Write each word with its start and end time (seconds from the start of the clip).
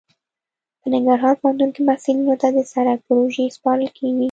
په 0.79 0.85
ننګرهار 0.93 1.35
پوهنتون 1.41 1.69
کې 1.75 1.81
محصلینو 1.87 2.35
ته 2.41 2.47
د 2.55 2.59
سرک 2.71 2.99
پروژې 3.07 3.45
سپارل 3.55 3.89
کیږي 3.97 4.19